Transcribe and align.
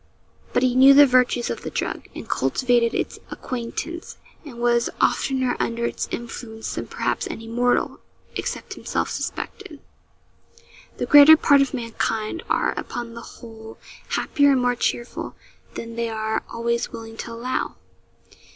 But 0.51 0.63
he 0.63 0.73
knew 0.73 0.95
the 0.95 1.05
virtues 1.05 1.51
of 1.51 1.61
the 1.61 1.69
drug, 1.69 2.07
and 2.15 2.27
cultivated 2.27 2.95
its 2.95 3.19
acquaintance, 3.29 4.17
and 4.43 4.57
was 4.57 4.89
oftener 4.99 5.55
under 5.59 5.85
its 5.85 6.07
influence 6.09 6.73
than 6.73 6.87
perhaps 6.87 7.27
any 7.29 7.47
mortal, 7.47 7.99
except 8.35 8.73
himself, 8.73 9.11
suspected. 9.11 9.79
The 10.97 11.05
greater 11.05 11.37
part 11.37 11.61
of 11.61 11.75
mankind 11.75 12.41
are, 12.49 12.73
upon 12.79 13.13
the 13.13 13.21
whole, 13.21 13.77
happier 14.09 14.53
and 14.53 14.61
more 14.63 14.73
cheerful 14.73 15.35
than 15.75 15.95
they 15.95 16.09
are 16.09 16.41
always 16.51 16.91
willing 16.91 17.15
to 17.17 17.33
allow. 17.33 17.75